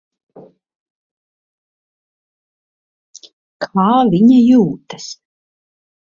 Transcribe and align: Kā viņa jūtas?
Kā 3.65 3.85
viņa 4.13 4.39
jūtas? 4.45 5.11